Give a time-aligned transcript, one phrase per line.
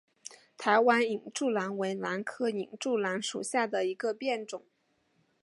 [0.57, 4.63] 台湾隐柱兰为兰科隐柱兰属下的一个变种。